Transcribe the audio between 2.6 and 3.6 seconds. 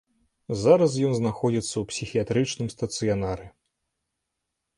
стацыянары.